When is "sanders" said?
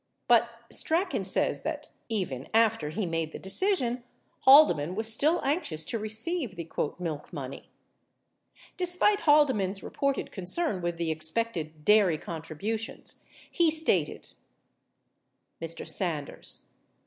15.87-16.65